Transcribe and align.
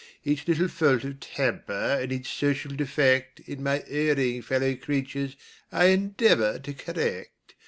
Each 0.25 0.47
little 0.47 0.67
fault 0.67 1.03
of 1.03 1.19
temper 1.19 1.99
and 2.01 2.11
each 2.11 2.27
social 2.33 2.71
defect 2.71 3.39
In 3.41 3.61
my 3.61 3.83
erring 3.87 4.41
fellow 4.41 4.75
creatures, 4.75 5.35
I 5.71 5.89
endeavor 5.93 6.57
to 6.57 6.73
correct. 6.73 7.53